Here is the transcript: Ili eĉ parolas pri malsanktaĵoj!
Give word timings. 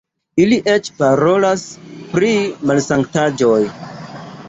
Ili 0.45 0.55
eĉ 0.75 0.89
parolas 1.01 1.67
pri 2.17 2.33
malsanktaĵoj! 2.71 3.65